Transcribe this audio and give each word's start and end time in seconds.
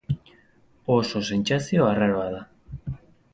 Oso 0.95 1.21
sentsazio 1.33 1.85
arraroa 1.91 2.25
da. 2.39 2.43